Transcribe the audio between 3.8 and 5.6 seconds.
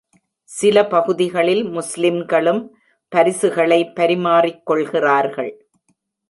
பரிமாறிக்கொள்கிறார்கள்.